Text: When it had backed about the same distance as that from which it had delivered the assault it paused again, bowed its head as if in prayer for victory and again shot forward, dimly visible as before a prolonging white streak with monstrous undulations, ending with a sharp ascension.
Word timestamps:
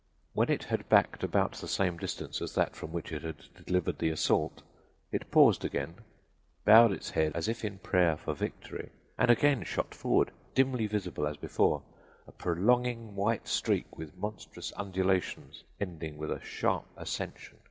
When 0.33 0.49
it 0.49 0.63
had 0.63 0.89
backed 0.89 1.21
about 1.23 1.51
the 1.51 1.67
same 1.67 1.97
distance 1.97 2.41
as 2.41 2.55
that 2.55 2.75
from 2.75 2.91
which 2.91 3.11
it 3.11 3.21
had 3.21 3.35
delivered 3.67 3.99
the 3.99 4.09
assault 4.09 4.63
it 5.11 5.29
paused 5.29 5.63
again, 5.63 5.97
bowed 6.65 6.91
its 6.91 7.11
head 7.11 7.33
as 7.35 7.47
if 7.47 7.63
in 7.63 7.77
prayer 7.77 8.17
for 8.17 8.33
victory 8.33 8.89
and 9.15 9.29
again 9.29 9.61
shot 9.63 9.93
forward, 9.93 10.31
dimly 10.55 10.87
visible 10.87 11.27
as 11.27 11.37
before 11.37 11.83
a 12.25 12.31
prolonging 12.31 13.15
white 13.15 13.47
streak 13.47 13.95
with 13.95 14.17
monstrous 14.17 14.73
undulations, 14.75 15.65
ending 15.79 16.17
with 16.17 16.31
a 16.31 16.41
sharp 16.43 16.85
ascension. 16.97 17.59